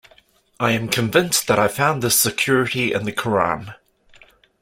[0.59, 3.75] I am convinced that I found this security in the Qur'an.